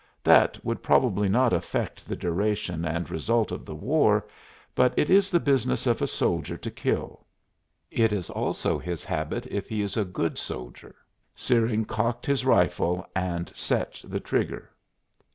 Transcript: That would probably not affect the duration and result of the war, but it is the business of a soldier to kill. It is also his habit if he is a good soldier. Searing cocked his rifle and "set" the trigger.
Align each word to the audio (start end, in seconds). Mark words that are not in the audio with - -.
That 0.23 0.57
would 0.65 0.81
probably 0.81 1.29
not 1.29 1.53
affect 1.53 2.07
the 2.09 2.15
duration 2.15 2.85
and 2.85 3.07
result 3.07 3.51
of 3.51 3.65
the 3.67 3.75
war, 3.75 4.25
but 4.73 4.97
it 4.97 5.11
is 5.11 5.29
the 5.29 5.39
business 5.39 5.85
of 5.85 6.01
a 6.01 6.07
soldier 6.07 6.57
to 6.57 6.71
kill. 6.71 7.23
It 7.91 8.11
is 8.11 8.27
also 8.31 8.79
his 8.79 9.03
habit 9.03 9.45
if 9.51 9.69
he 9.69 9.83
is 9.83 9.95
a 9.97 10.03
good 10.03 10.39
soldier. 10.39 10.95
Searing 11.35 11.85
cocked 11.85 12.25
his 12.25 12.43
rifle 12.43 13.05
and 13.15 13.51
"set" 13.55 14.01
the 14.03 14.19
trigger. 14.19 14.71